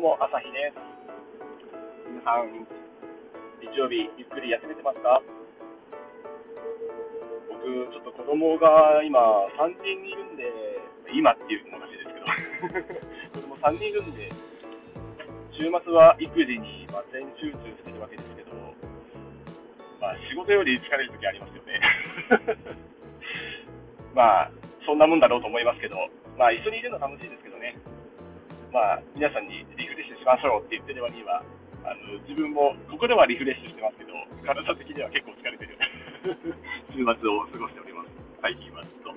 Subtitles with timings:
[0.00, 0.80] うも、朝日です。
[2.08, 2.64] 皆さん、
[3.60, 5.20] 日曜日、ゆっくり休めてますか？
[7.52, 9.20] 僕、ちょっと子供が今、
[9.60, 10.48] 3人いるんで、
[11.12, 14.32] 今っていうのもおかしいですけど、 子供3人いるんで、
[15.52, 18.56] 週末は育児にまあ全集中してるわけですけど、
[20.00, 21.80] まあ、仕事より疲れるときありますよね。
[24.16, 24.50] まあ、
[24.86, 27.76] そんなもんだろうと思いますけど、まあ、一緒にいるの楽しいですけどね。
[28.70, 31.42] まあ、皆さんにリフレッシュしましょうって言ってる割には、
[31.82, 34.14] あの自分もここではリフレッシュしてますけど、
[34.46, 35.74] 体的には結構疲れてる
[36.94, 38.10] 週末を過ごしております、
[38.40, 39.10] 最近はずっと。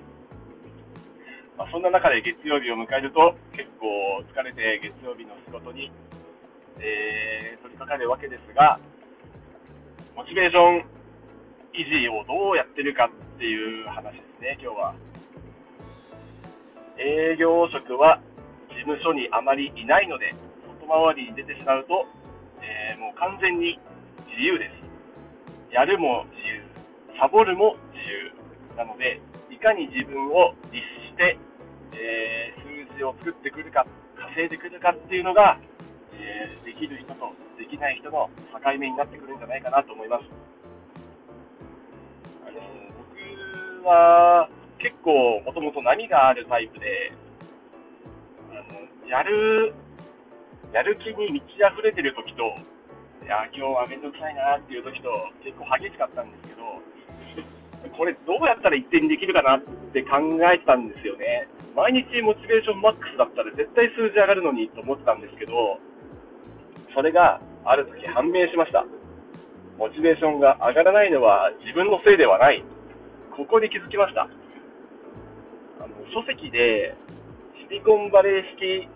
[1.56, 5.92] まあ、そんな中で月曜日を迎えると、結構疲れて月曜日の仕事に、
[6.80, 8.80] えー、取り掛かるわけですが、
[10.16, 10.84] モチベーション
[11.74, 14.94] 維持をどうやってるかっていう話ですね、今日は。
[16.98, 18.20] 営業職は
[18.84, 20.36] 事務所にあまりいないので、
[20.84, 22.04] 外回りに出てしまうと、
[22.60, 23.80] えー、もう完全に
[24.28, 25.72] 自由です。
[25.72, 26.60] やるも自由、
[27.16, 28.76] サボるも自由。
[28.76, 31.40] なので、いかに自分を律して、
[31.96, 33.88] えー、数字を作ってくるか、
[34.20, 35.56] 稼いでくるかっていうのが、
[36.12, 40.28] えー、できる人とできない人の境目になってくるんじゃないかなと思います。
[42.44, 42.92] あのー
[43.80, 47.12] 僕は結構もともと波があるタイプで、
[49.08, 49.74] やる、
[50.72, 52.56] やる気に満ち溢れてる時と、
[53.24, 55.08] いや、今日はめんどくさいなっていう時と
[55.44, 59.60] 結構激しかったんですけど、 これどうやったら一定にできるかなっ
[59.92, 60.18] て考
[60.50, 61.48] えたんですよね。
[61.76, 65.78] 毎日モチベーションマックスだったら絶対数字上がるのにと思ってたんですけど、
[66.94, 68.84] それがある時判明しました。
[69.78, 72.64] モチベーションが上がらないのは自分のせいではない。
[73.36, 74.22] ここに気づきました。
[74.22, 76.94] あの書籍で
[77.64, 78.88] シリコンバレー式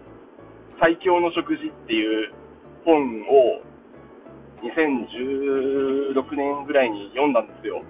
[0.78, 2.32] 最強の食事っていう
[2.84, 3.64] 本を
[4.60, 7.82] 2016年ぐらいに読んだんですよ。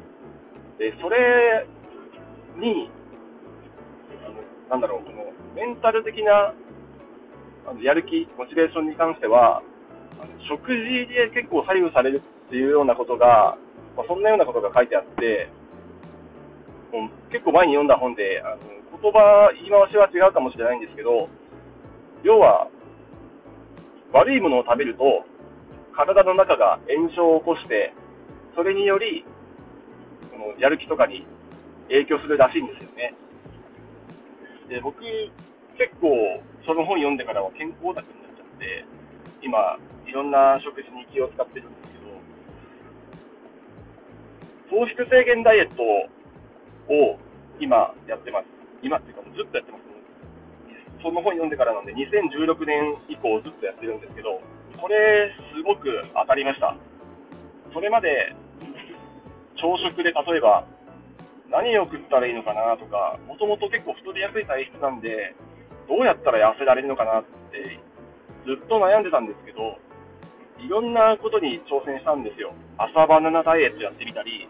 [0.79, 1.67] で、それ
[2.63, 2.91] に、
[4.23, 4.39] あの
[4.71, 6.55] なんだろう、このメンタル的な
[7.67, 9.63] あのやる気、モチベーションに関しては、
[10.21, 13.59] あの食事で結構左右されるっていうようなことが、
[13.97, 15.51] まあ、そんなようなことが書いてあって、
[17.31, 21.29] 結構前に読んだ本で、あの言葉、言い回しは違うかもしれないんですけど、
[22.23, 22.69] 要は、
[24.13, 25.25] 悪いものを食べると、
[25.93, 27.93] 体の中が炎症を起こして、
[28.57, 29.25] それにより、
[30.33, 31.27] そのやる気とかに
[31.89, 33.15] 影響するらしいんですよね。
[34.69, 35.01] で、僕、
[35.77, 36.09] 結構、
[36.65, 38.85] その本読んでからは健康オタクになっちゃって、
[39.43, 41.93] 今、いろんな食事に気を使ってるんです
[44.69, 45.83] けど、糖質制限ダイエット
[46.89, 47.19] を
[47.61, 48.47] 今やってます。
[48.83, 49.89] 今っていうか、ずっとやってます、
[51.03, 54.41] その本読んでからなんで、2016年以降ずっとやってるんですけど、
[54.81, 56.75] これ、すごく当たりました。
[57.73, 58.35] それまで、
[59.57, 60.65] 朝食で例えば、
[61.51, 65.35] 何を食ったらいいのかなとか、もともと結構太りやすい体質なんで、
[65.89, 67.81] どうやったら痩せられるのかなって、
[68.45, 69.79] ずっと悩んでたんですけど、
[70.59, 72.53] いろんなことに挑戦したんですよ。
[72.77, 74.49] 朝バナナダイエットやってみたり、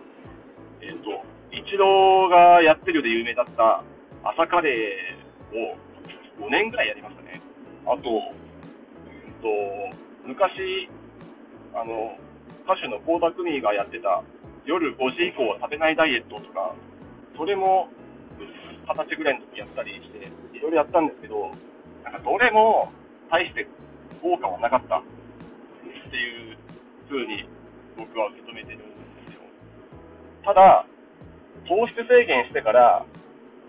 [0.81, 1.11] えっ、ー、と、
[1.51, 3.83] イチローがやってるで有名だった
[4.23, 5.77] 朝カレーを
[6.47, 7.41] 5年ぐらいやりましたね。
[7.87, 9.49] あと、うんと、
[10.27, 10.89] 昔、
[11.75, 12.17] あの、
[12.65, 14.23] 歌手の倖田來未がやってた
[14.67, 16.75] 夜5時以降は食べないダイエットとか、
[17.37, 17.89] それも
[18.89, 21.53] 二十歳ぐらいの時やったりして、いろいろやったんですけど、
[22.05, 22.93] なんかどれも
[23.31, 23.67] 大して
[24.21, 25.03] 効果はなかったっ
[26.11, 26.57] ていう
[27.09, 27.49] 風に
[27.97, 28.88] 僕は受け止めてる。
[30.49, 30.89] ただ、
[31.69, 33.05] 糖質制限してから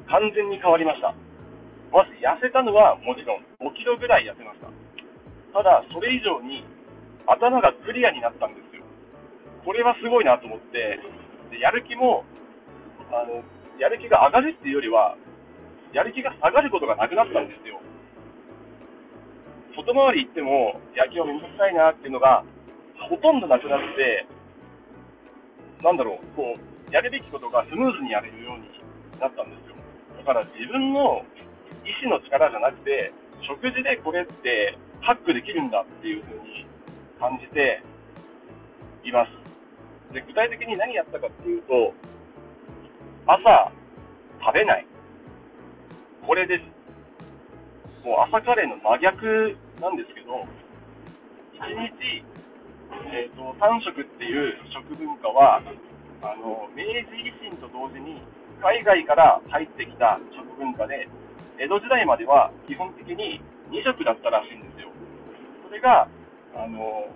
[0.07, 1.11] 完全に変わりました。
[1.91, 4.71] まず痩せたのはもちろん5キロぐらい痩せました。
[5.51, 6.63] ただ、それ以上に
[7.27, 8.87] 頭がクリアになったんですよ。
[9.67, 11.03] これはすごいなと思って、
[11.51, 12.23] でやる気も、
[13.11, 13.43] あの、
[13.75, 15.17] やる気が上がるっていうよりは、
[15.91, 17.83] やる気が下がることがなくなったんですよ。
[19.75, 22.45] 外回り行っても、野球をめんどくさいなっていうのが、
[23.09, 24.23] ほとんどなくなって、
[25.83, 28.69] なんだろう、こう、やるべきことがスムーズにやれるように
[29.19, 29.75] なったんですよ。
[30.17, 31.23] だから自分の
[31.85, 33.13] 意志の力じゃなくて、
[33.47, 36.65] 食事でこれってハックできるんだっていう風に
[37.19, 37.83] 感じて
[39.05, 40.13] います。
[40.13, 41.93] で、具体的に何やったかっていうと、
[43.25, 43.71] 朝
[44.41, 44.87] 食べない。
[46.25, 48.05] これです。
[48.05, 50.47] もう朝カレーの真逆なんですけど、
[51.59, 52.23] 1日、
[53.13, 55.61] えーと、3食っていう食文化は、
[56.21, 58.21] あの明治維新と同時に
[58.61, 61.07] 海外から入ってきた食文化で、
[61.59, 64.91] 江戸時代までは基本的に2食だったらしいんですよ。
[65.67, 66.07] それが、
[66.55, 67.07] あの、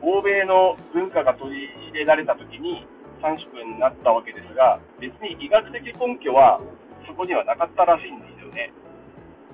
[0.00, 2.86] 欧米の文化が取り入れられた時に
[3.20, 6.60] 3食になったわけですが、別に医学的根拠は
[7.06, 8.72] そこにはなかったらしいんですよね。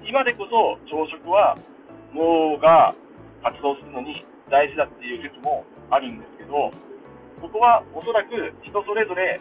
[0.07, 1.59] 今でこそ朝食は
[2.15, 2.95] 脳が
[3.43, 6.71] 活動するのに大事だっていう説もあるんですけど、
[7.41, 9.41] ここはおそらく人それぞれ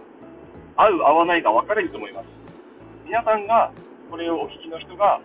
[0.76, 2.28] 合う合わないが分かれると思います。
[3.06, 3.72] 皆さんが
[4.10, 5.20] これをお聞きの人が、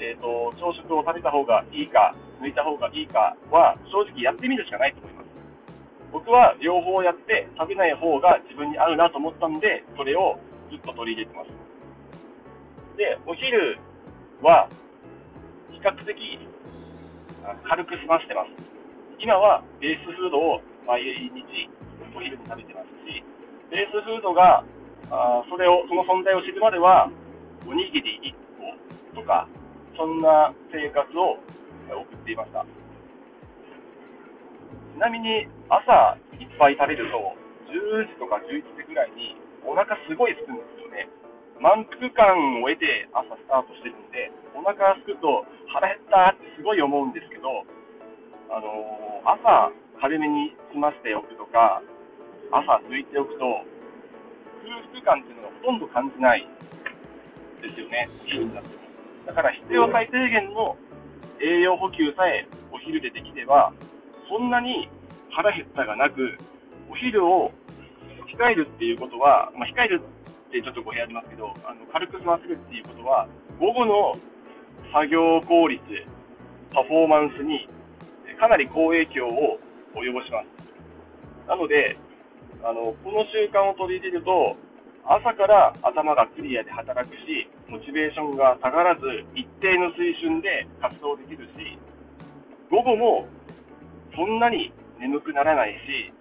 [0.00, 5.26] えーと、朝食を食べた方がいいか、抜いた方がいいかは正直やってみるしかないと思います。
[6.12, 10.40] 僕は両方やって食べない方が自分に合うなと思ったんで、それを
[10.70, 11.52] ずっと取り入れてます。
[12.96, 13.78] で、お昼
[14.40, 14.68] は
[15.70, 16.16] 比較的
[17.68, 18.48] 軽く済ましてます。
[19.20, 21.68] 今はベースフードを毎日
[22.16, 23.20] お昼に食べてますし、
[23.68, 24.64] ベースフードが
[25.10, 27.10] あそれを、その存在を知るまでは、
[27.68, 29.46] おにぎり1個とか、
[29.94, 31.38] そんな生活を
[31.86, 32.64] 送っていました。
[32.64, 32.66] ち
[34.98, 37.36] なみに、朝いっぱい食べると、
[37.70, 39.36] 10時とか11時ぐらいに
[39.66, 41.08] お腹すごい空くんですよね。
[41.60, 47.64] 満腹感を得て朝スタートしてるんで、お腹が空くと腹減ったってすごい思うんですけど、
[48.50, 51.82] あのー、朝軽めに済ませておくとか、
[52.56, 53.60] 朝抜いておくと、
[54.64, 56.48] 空腹感っていうのがほとんど感じない
[57.60, 58.74] ですよね、お昼になっても。
[59.26, 60.76] だから必要最低限の
[61.40, 63.72] 栄養補給さえお昼でできれば、
[64.28, 64.88] そんなに
[65.30, 66.38] 腹減ったがなく、
[66.88, 67.52] お昼を
[68.32, 70.00] 控えるっていうことは、まあ、控える
[70.48, 73.28] ってちょっと語弊ありますけど、あの軽く済ませるっていうことは、
[73.60, 74.16] 午後の
[74.92, 75.82] 作業効率、
[76.72, 77.68] パフォーマンスに
[78.40, 79.58] かなり好影響を
[79.94, 81.48] 及ぼします。
[81.48, 81.96] なので、
[82.64, 84.56] あのこの習慣を取り入れると、
[85.04, 89.02] 朝から頭がクリアで働くし、モチベーションが下がらず、
[89.34, 91.78] 一定の水準で活動できるし、
[92.70, 93.26] 午後も
[94.14, 96.12] そんなに眠くならないし、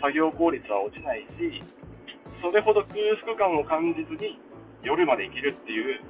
[0.00, 1.62] 作業効率は落ちないし、
[2.42, 4.40] それほど空腹感を感じずに
[4.82, 6.00] 夜まで生きるっていう、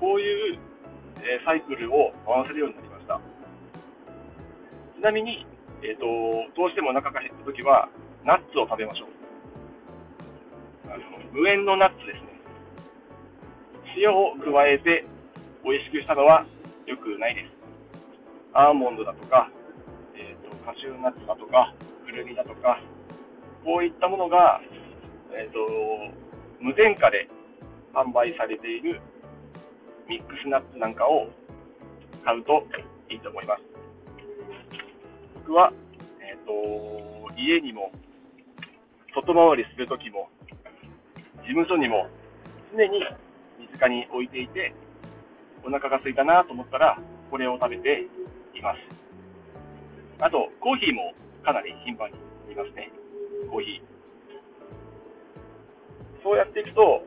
[0.00, 0.58] こういう、
[1.20, 3.20] えサイクルを回せるようになりました。
[4.96, 5.46] ちなみに、
[5.82, 6.06] えーと、
[6.56, 7.88] どうしてもお腹が減ったときは、
[8.24, 9.08] ナッツを食べましょう。
[10.86, 11.02] あの
[11.32, 12.38] 無塩のナッツですね。
[13.98, 15.04] 塩を加えて
[15.64, 16.46] 美味しくしたのは
[16.86, 17.50] 良くないです。
[18.54, 19.50] アーモンドだとか、
[20.14, 21.74] えーと、カシューナッツだとか、
[22.06, 22.78] くるみだとか、
[23.64, 24.60] こういったものが、
[25.34, 25.58] えーと、
[26.60, 27.28] 無添加で
[27.94, 29.00] 販売されている
[30.08, 31.26] ミックスナッツなんかを
[32.24, 32.62] 買うと
[33.10, 33.62] いいと思います。
[35.42, 35.72] 僕は、
[36.20, 37.02] えーと
[37.34, 37.90] 家にも
[39.14, 40.28] 外回りするときも、
[41.42, 42.08] 事務所にも
[42.72, 43.04] 常に
[43.60, 44.74] 身近に置いていて、
[45.64, 46.98] お腹が空いたなと思ったら、
[47.30, 48.06] これを食べて
[48.54, 48.78] います。
[50.20, 51.12] あと、コーヒーも
[51.44, 52.90] かなり頻繁に飲みますね。
[53.50, 53.92] コーヒー。
[56.22, 57.04] そうやっていくと、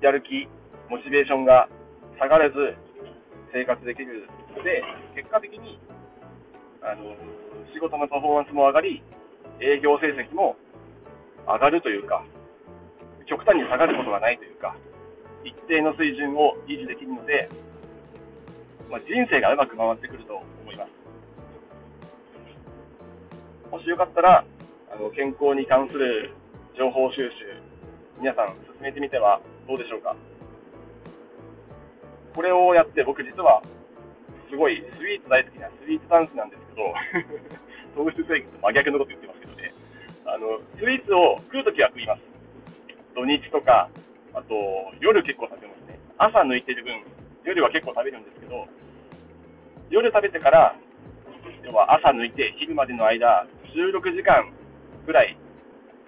[0.00, 0.46] やる気、
[0.88, 1.68] モチベーションが
[2.18, 2.76] 下がらず
[3.52, 4.84] 生活できるので、
[5.16, 5.80] 結果的に
[6.82, 7.16] あの
[7.74, 9.02] 仕事のパフォーマンスも上がり、
[9.60, 10.56] 営業成績も
[11.46, 12.24] 上がるというか、
[13.26, 14.76] 極端に下がることがないというか、
[15.44, 17.48] 一定の水準を維持できるので、
[18.90, 20.90] まあ、人生がうまく回ってくると思います。
[23.70, 24.44] もしよかったら、
[24.90, 26.32] あの健康に関する
[26.76, 27.60] 情報収集、
[28.18, 30.16] 皆さん進めてみてはどうでしょうか。
[32.34, 33.62] これをやって僕実は
[34.48, 36.94] すごいスイーツ大好きなスイーツダンスなんですけど
[38.04, 39.27] 糖質制限と真逆のこと言って、
[40.28, 42.20] あの、スイーツを食うときは食います。
[43.16, 43.88] 土日とか、
[44.36, 44.52] あと、
[45.00, 45.96] 夜結構食べますね。
[46.20, 47.00] 朝抜いてる分、
[47.48, 48.68] 夜は結構食べるんですけど、
[49.88, 50.76] 夜食べてから、
[51.64, 54.52] 要は朝抜いて昼までの間、16時間
[55.08, 55.32] ぐらい、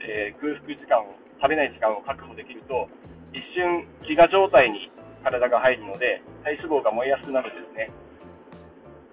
[0.04, 2.92] えー、空腹時間を、食べない時間を確保できると、
[3.32, 4.92] 一瞬、飢餓状態に
[5.24, 7.88] 体が入るので、体脂肪が燃えやすくなるんですね。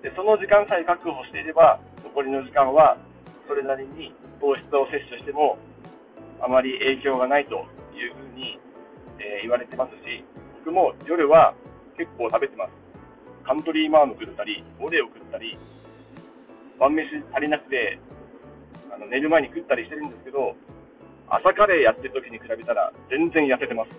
[0.04, 3.00] で、その時間さえ確保していれば、残りの時間は
[3.48, 5.58] それなりに糖質を摂取しても
[6.42, 8.60] あまり影響がないというふうに、
[9.20, 10.24] えー、言われてますし
[10.64, 11.56] 僕も夜は
[11.98, 12.72] 結構食べてます。
[13.48, 15.58] カントリーマーム食ったりオレオ食ったり
[16.78, 17.98] 晩飯足りなくて
[18.94, 20.54] あの寝る前に食ったりしてるんですけど
[21.30, 23.92] 朝カレーやってる時に比べたら全然痩せてます。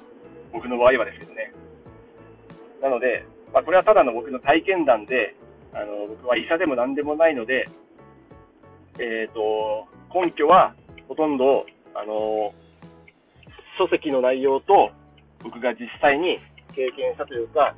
[0.53, 1.53] 僕の場合はですけどね。
[2.81, 5.35] なので、まあ、これはただの僕の体験談で
[5.73, 7.69] あの僕は医者でも何でもないので
[8.99, 10.75] えーと、根拠は
[11.09, 11.65] ほとんど、
[11.95, 12.53] あの
[13.79, 14.91] 書籍の内容と
[15.43, 16.39] 僕が実際に
[16.75, 17.75] 経験したというか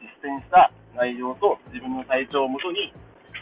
[0.00, 2.92] 実践した内容と自分の体調をもとに、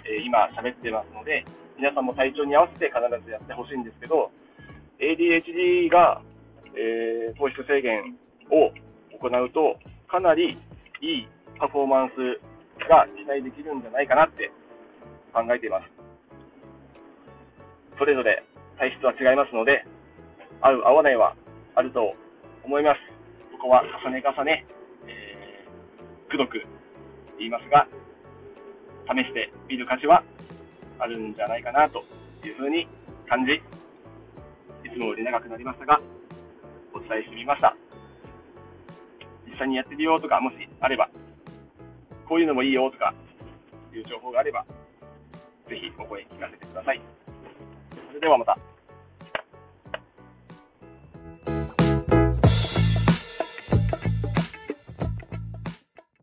[0.06, 1.44] えー、今喋ってますので、
[1.78, 4.30] 皆さんも体調に合わせて必ずやってほしいんですけど、
[4.98, 6.20] ADHD が、
[6.76, 8.18] えー、糖質制限
[8.50, 8.70] を
[9.18, 9.78] 行うと、
[10.10, 10.58] かなり
[11.00, 14.50] いいパフォーマンスが期待できるんじゃないかなって
[15.32, 15.99] 考えています。
[18.00, 18.42] それぞれ
[18.78, 19.84] 体質は違いますので、
[20.62, 21.36] 合う合わないは
[21.76, 22.16] あると
[22.64, 22.98] 思います。
[23.60, 24.64] ここは重ね重ね、
[25.04, 26.64] えー、くどく
[27.36, 27.86] 言いますが、
[29.04, 30.24] 試してみる価値は
[30.98, 32.00] あるんじゃないかなと
[32.42, 32.88] いうふうに
[33.28, 33.60] 感じ、い
[34.90, 36.00] つもより長くなりましたが、
[36.94, 37.76] お伝えしてみました。
[39.44, 41.10] 実際にやってみようとか、もしあれば、
[42.26, 43.12] こういうのもいいよとか
[43.92, 44.64] いう情報があれば、
[45.68, 47.19] ぜひお声聞かせてください。
[48.20, 48.58] それではまた。